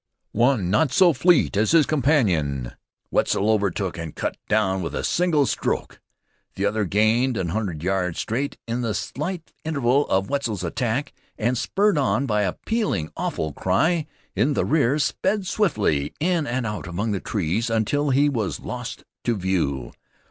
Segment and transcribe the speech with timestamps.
[0.33, 2.71] One, not so fleet as his companion,
[3.11, 6.01] Wetzel overtook and cut down with a single stroke.
[6.55, 11.55] The other gained an hundred yard start in the slight interval of Wetzel's attack, and,
[11.55, 16.87] spurred on by a pealing, awful cry in the rear, sped swiftly in and out
[16.87, 19.91] among the trees until he was lost to view.